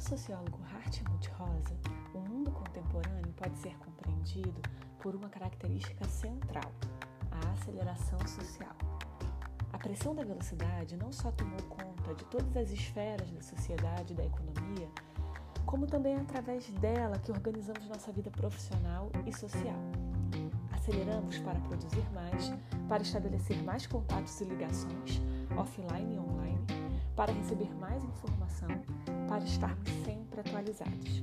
sociólogo 0.00 0.58
Hartmut 0.72 1.28
Rosa, 1.30 1.76
o 2.14 2.18
mundo 2.18 2.50
contemporâneo 2.50 3.32
pode 3.34 3.58
ser 3.58 3.76
compreendido 3.78 4.60
por 5.00 5.14
uma 5.14 5.28
característica 5.28 6.04
central, 6.08 6.72
a 7.30 7.52
aceleração 7.52 8.18
social. 8.26 8.76
A 9.72 9.78
pressão 9.78 10.14
da 10.14 10.22
velocidade 10.22 10.96
não 10.96 11.12
só 11.12 11.30
tomou 11.32 11.60
conta 11.62 12.14
de 12.14 12.24
todas 12.26 12.56
as 12.56 12.70
esferas 12.70 13.30
da 13.30 13.42
sociedade 13.42 14.12
e 14.12 14.16
da 14.16 14.24
economia, 14.24 14.88
como 15.64 15.86
também 15.86 16.14
é 16.14 16.20
através 16.20 16.68
dela 16.72 17.18
que 17.18 17.32
organizamos 17.32 17.88
nossa 17.88 18.12
vida 18.12 18.30
profissional 18.30 19.10
e 19.26 19.32
social. 19.32 19.78
Aceleramos 20.72 21.38
para 21.38 21.58
produzir 21.60 22.04
mais, 22.12 22.52
para 22.88 23.02
estabelecer 23.02 23.62
mais 23.62 23.86
contatos 23.86 24.40
e 24.40 24.44
ligações, 24.44 25.22
offline 25.56 26.14
e 26.14 26.18
online, 26.18 26.61
para 27.22 27.34
receber 27.34 27.72
mais 27.76 28.02
informação, 28.02 28.68
para 29.28 29.44
estarmos 29.44 29.88
sempre 30.04 30.40
atualizados. 30.40 31.22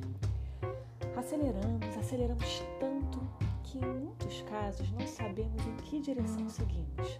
Aceleramos, 1.14 1.98
aceleramos 1.98 2.64
tanto 2.80 3.20
que 3.66 3.80
em 3.80 3.86
muitos 3.86 4.42
casos 4.44 4.90
não 4.94 5.06
sabemos 5.06 5.62
em 5.68 5.76
que 5.84 6.00
direção 6.00 6.48
seguimos. 6.48 7.20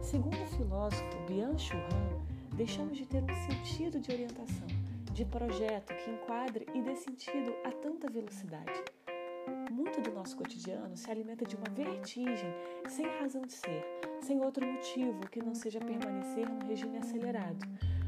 Segundo 0.00 0.40
o 0.40 0.46
filósofo 0.46 1.02
Byung-Chul 1.26 1.80
Han, 1.80 2.54
deixamos 2.54 2.96
de 2.96 3.04
ter 3.04 3.24
um 3.24 3.34
sentido 3.48 3.98
de 3.98 4.12
orientação, 4.12 4.68
de 5.12 5.24
projeto 5.24 5.92
que 5.96 6.08
enquadre 6.12 6.68
e 6.72 6.82
dê 6.82 6.94
sentido 6.94 7.52
a 7.64 7.72
tanta 7.72 8.08
velocidade. 8.08 8.84
Muito 9.72 10.00
do 10.00 10.12
nosso 10.12 10.36
cotidiano 10.36 10.96
se 10.96 11.10
alimenta 11.10 11.44
de 11.44 11.56
uma 11.56 11.68
vertigem 11.68 12.54
sem 12.88 13.06
razão 13.18 13.42
de 13.42 13.54
ser, 13.54 13.84
sem 14.20 14.40
outro 14.40 14.64
motivo 14.64 15.28
que 15.28 15.42
não 15.42 15.52
seja 15.52 15.80
permanecer 15.80 16.48
no 16.48 16.64
regime 16.64 16.98
acelerado, 16.98 17.58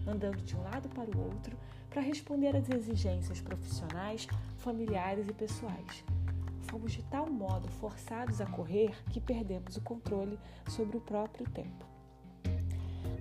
andando 0.06 0.42
de 0.42 0.56
um 0.56 0.62
lado 0.62 0.88
para 0.88 1.10
o 1.10 1.24
outro 1.24 1.56
para 1.90 2.02
responder 2.02 2.54
às 2.54 2.68
exigências 2.68 3.40
profissionais, 3.40 4.26
familiares 4.58 5.28
e 5.28 5.32
pessoais. 5.32 6.04
Fomos 6.62 6.92
de 6.92 7.02
tal 7.04 7.26
modo 7.30 7.68
forçados 7.68 8.40
a 8.40 8.46
correr 8.46 8.94
que 9.10 9.20
perdemos 9.20 9.76
o 9.76 9.80
controle 9.80 10.38
sobre 10.68 10.96
o 10.96 11.00
próprio 11.00 11.48
tempo. 11.50 11.86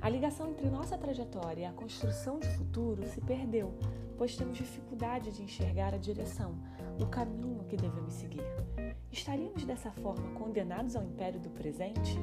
A 0.02 0.10
ligação 0.10 0.50
entre 0.50 0.70
nossa 0.70 0.98
trajetória 0.98 1.62
e 1.62 1.66
a 1.66 1.72
construção 1.72 2.40
de 2.40 2.48
futuro 2.50 3.06
se 3.08 3.22
perdeu, 3.22 3.74
pois 4.18 4.36
temos 4.36 4.58
dificuldade 4.58 5.32
de 5.32 5.42
enxergar 5.42 5.94
a 5.94 5.98
direção, 5.98 6.56
o 7.02 7.08
caminho 7.08 7.64
que 7.64 7.78
devemos 7.78 8.14
seguir. 8.14 8.44
Estaríamos 9.12 9.64
dessa 9.64 9.92
forma 9.92 10.32
condenados 10.38 10.96
ao 10.96 11.04
império 11.04 11.40
do 11.40 11.50
presente? 11.50 12.20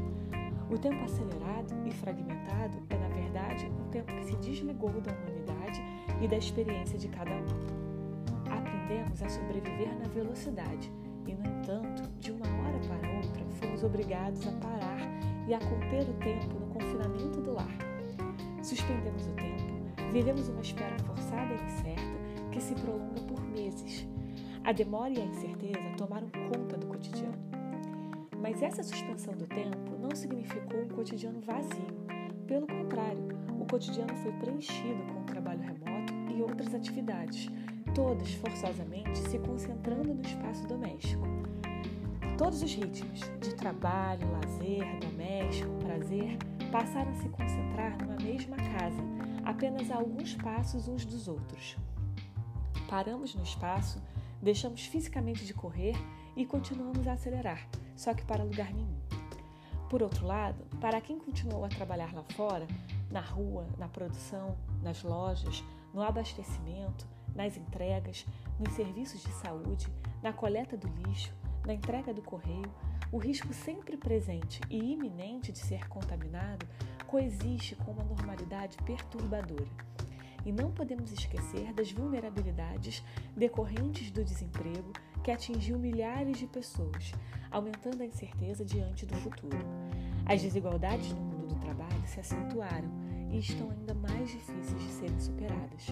O 0.73 0.78
tempo 0.78 1.05
acelerado 1.05 1.75
e 1.84 1.91
fragmentado 1.91 2.78
é, 2.89 2.97
na 2.97 3.09
verdade, 3.09 3.67
um 3.67 3.91
tempo 3.91 4.11
que 4.17 4.25
se 4.25 4.37
desligou 4.37 4.91
da 5.03 5.12
humanidade 5.12 5.83
e 6.19 6.27
da 6.27 6.39
experiência 6.39 6.98
de 6.98 7.09
cada 7.09 7.31
um. 7.31 7.47
Aprendemos 8.51 9.23
a 9.23 9.28
sobreviver 9.28 9.95
na 9.98 10.09
velocidade 10.09 10.91
e, 11.27 11.34
no 11.34 11.47
entanto, 11.47 12.09
de 12.19 12.33
uma 12.33 12.47
hora 12.47 12.78
para 12.89 13.17
outra, 13.17 13.45
fomos 13.61 13.84
obrigados 13.84 14.47
a 14.47 14.53
parar 14.53 14.98
e 15.47 15.53
a 15.53 15.59
conter 15.59 16.09
o 16.09 16.15
tempo 16.15 16.59
no 16.59 16.67
confinamento 16.69 17.43
do 17.43 17.53
lar. 17.53 17.77
Suspendemos 18.62 19.27
o 19.27 19.33
tempo, 19.33 20.11
vivemos 20.11 20.48
uma 20.48 20.62
espera 20.62 20.98
forçada 21.00 21.53
e 21.53 21.65
incerta 21.65 22.50
que 22.50 22.62
se 22.62 22.75
prolonga 22.77 23.20
por 23.28 23.43
meses. 23.50 24.09
A 24.65 24.73
demora 24.73 25.12
e 25.12 25.20
a 25.20 25.25
incerteza 25.27 25.97
tomaram 25.98 26.31
conta 26.50 26.78
do 26.78 26.87
cotidiano. 26.87 27.62
Mas 28.43 28.61
essa 28.61 28.83
suspensão 28.83 29.35
do 29.35 29.47
tempo 29.47 29.97
não 30.01 30.11
significou 30.17 30.83
um 30.83 30.89
cotidiano 30.89 31.41
vazio. 31.41 31.87
Pelo 32.45 32.67
contrário, 32.67 33.29
o 33.61 33.65
cotidiano 33.65 34.17
foi 34.17 34.33
preenchido 34.33 35.01
com 35.12 35.21
o 35.21 35.25
trabalho 35.25 35.61
remoto 35.61 36.12
e 36.29 36.43
outras 36.43 36.75
atividades, 36.75 37.49
todas 37.95 38.34
forçosamente 38.34 39.16
se 39.16 39.39
concentrando 39.39 40.12
no 40.12 40.22
espaço 40.22 40.66
doméstico. 40.66 41.22
Todos 42.37 42.65
os 42.65 42.75
ritmos 42.75 43.21
de 43.41 43.55
trabalho, 43.55 44.28
lazer, 44.33 44.99
doméstico, 44.99 45.71
prazer 45.77 46.37
passaram 46.72 47.12
a 47.12 47.15
se 47.15 47.28
concentrar 47.28 47.97
numa 47.97 48.16
mesma 48.16 48.56
casa, 48.56 49.05
apenas 49.45 49.89
a 49.89 49.99
alguns 49.99 50.34
passos 50.34 50.89
uns 50.89 51.05
dos 51.05 51.28
outros. 51.28 51.77
Paramos 52.89 53.37
no 53.37 53.45
espaço, 53.45 54.03
deixamos 54.43 54.84
fisicamente 54.84 55.45
de 55.47 55.55
correr 55.55 55.95
e 56.37 56.45
continuamos 56.45 57.06
a 57.06 57.12
acelerar, 57.12 57.69
só 58.03 58.13
que 58.13 58.25
para 58.25 58.43
lugar 58.43 58.75
nenhum. 58.75 58.99
Por 59.89 60.03
outro 60.03 60.27
lado, 60.27 60.65
para 60.81 61.01
quem 61.01 61.21
continuou 61.21 61.65
a 61.65 61.69
trabalhar 61.69 62.13
lá 62.13 62.25
fora, 62.35 62.67
na 63.09 63.21
rua, 63.21 63.69
na 63.79 63.87
produção, 63.87 64.59
nas 64.83 65.05
lojas, 65.05 65.63
no 65.95 66.03
abastecimento, 66.03 67.07
nas 67.33 67.57
entregas, 67.57 68.27
nos 68.59 68.73
serviços 68.75 69.23
de 69.23 69.31
saúde, 69.35 69.87
na 70.21 70.33
coleta 70.33 70.77
do 70.77 70.89
lixo, 70.89 71.33
na 71.65 71.75
entrega 71.75 72.13
do 72.13 72.23
correio, 72.23 72.75
o 73.13 73.19
risco 73.19 73.53
sempre 73.53 73.97
presente 73.97 74.61
e 74.69 74.95
iminente 74.95 75.53
de 75.53 75.59
ser 75.59 75.89
contaminado 75.89 76.67
coexiste 77.07 77.77
com 77.77 77.93
uma 77.93 78.03
normalidade 78.03 78.79
perturbadora. 78.79 79.71
E 80.45 80.51
não 80.51 80.73
podemos 80.73 81.13
esquecer 81.13 81.73
das 81.73 81.93
vulnerabilidades 81.93 83.05
decorrentes 83.37 84.11
do 84.11 84.25
desemprego 84.25 84.93
que 85.22 85.31
atingiu 85.31 85.78
milhares 85.78 86.38
de 86.38 86.47
pessoas, 86.47 87.12
aumentando 87.50 88.03
a 88.03 88.06
incerteza 88.06 88.65
diante 88.65 89.06
do 89.06 89.15
futuro. 89.16 89.59
As 90.27 90.43
desigualdades 90.43 91.12
no 91.12 91.21
mundo 91.21 91.55
do 91.55 91.60
trabalho 91.60 92.06
se 92.06 92.21
acentuaram 92.21 92.88
e 93.31 93.38
estão 93.38 93.71
ainda 93.71 93.94
mais 93.94 94.31
difíceis 94.31 94.83
de 94.83 94.91
serem 94.91 95.21
superadas. 95.21 95.87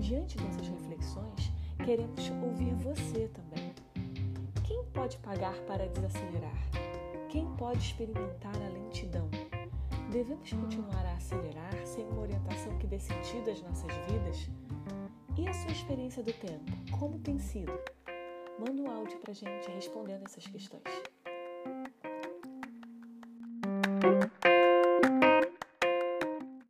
Diante 0.00 0.36
dessas 0.36 0.68
reflexões, 0.68 1.52
queremos 1.84 2.30
ouvir 2.42 2.74
você 2.74 3.28
também. 3.28 3.72
Quem 4.64 4.84
pode 4.92 5.16
pagar 5.18 5.54
para 5.66 5.88
desacelerar? 5.88 6.58
Quem 7.28 7.46
pode 7.56 7.78
experimentar 7.78 8.54
a 8.56 8.68
lentidão? 8.68 9.28
Devemos 10.10 10.52
continuar 10.52 11.04
a 11.06 11.14
acelerar 11.14 11.74
sem 11.84 12.04
uma 12.08 12.22
orientação 12.22 12.76
que 12.78 12.86
dê 12.86 12.98
sentido 12.98 13.50
às 13.50 13.62
nossas 13.62 13.90
vidas? 14.08 14.48
E 15.36 15.48
a 15.48 15.52
sua 15.52 15.72
experiência 15.72 16.22
do 16.22 16.32
tempo? 16.32 16.72
Como 16.98 17.18
tem 17.18 17.38
sido? 17.38 17.72
Manda 18.58 18.82
um 18.82 18.90
áudio 18.90 19.18
pra 19.18 19.32
gente 19.32 19.68
respondendo 19.70 20.24
essas 20.24 20.46
questões. 20.46 20.82